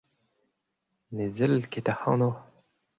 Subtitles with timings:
[1.15, 2.39] Ne sell ket ac'hanoc'h.